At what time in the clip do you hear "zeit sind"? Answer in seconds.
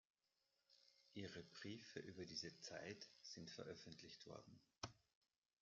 2.57-3.51